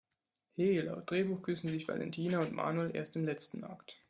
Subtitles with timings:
[0.55, 3.97] He, laut Drehbuch küssen sich Valentina und Manuel erst im letzten Akt!